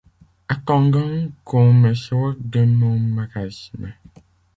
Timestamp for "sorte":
1.93-2.39